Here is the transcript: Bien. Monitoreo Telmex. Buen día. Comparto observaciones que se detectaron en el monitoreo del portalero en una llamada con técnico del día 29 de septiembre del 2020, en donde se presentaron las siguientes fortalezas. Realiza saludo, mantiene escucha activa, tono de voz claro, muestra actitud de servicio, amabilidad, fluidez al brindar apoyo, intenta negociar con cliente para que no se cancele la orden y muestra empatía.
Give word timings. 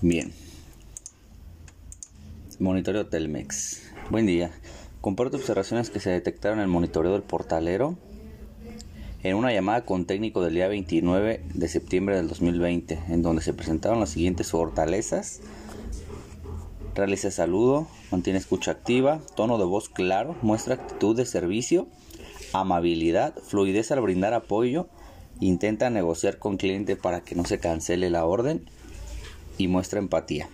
Bien. 0.00 0.32
Monitoreo 2.60 3.06
Telmex. 3.06 3.82
Buen 4.10 4.26
día. 4.26 4.52
Comparto 5.00 5.38
observaciones 5.38 5.90
que 5.90 5.98
se 5.98 6.10
detectaron 6.10 6.60
en 6.60 6.66
el 6.66 6.68
monitoreo 6.68 7.14
del 7.14 7.22
portalero 7.22 7.96
en 9.24 9.34
una 9.34 9.52
llamada 9.52 9.84
con 9.84 10.04
técnico 10.04 10.40
del 10.40 10.54
día 10.54 10.68
29 10.68 11.42
de 11.52 11.68
septiembre 11.68 12.14
del 12.14 12.28
2020, 12.28 13.00
en 13.08 13.22
donde 13.22 13.42
se 13.42 13.52
presentaron 13.52 13.98
las 13.98 14.10
siguientes 14.10 14.52
fortalezas. 14.52 15.40
Realiza 16.94 17.32
saludo, 17.32 17.88
mantiene 18.12 18.38
escucha 18.38 18.70
activa, 18.70 19.20
tono 19.34 19.58
de 19.58 19.64
voz 19.64 19.88
claro, 19.88 20.36
muestra 20.42 20.74
actitud 20.74 21.16
de 21.16 21.26
servicio, 21.26 21.88
amabilidad, 22.52 23.34
fluidez 23.42 23.90
al 23.90 24.00
brindar 24.00 24.32
apoyo, 24.32 24.86
intenta 25.40 25.90
negociar 25.90 26.38
con 26.38 26.56
cliente 26.56 26.94
para 26.94 27.22
que 27.22 27.34
no 27.34 27.44
se 27.44 27.58
cancele 27.58 28.10
la 28.10 28.24
orden 28.26 28.70
y 29.58 29.68
muestra 29.68 29.98
empatía. 29.98 30.48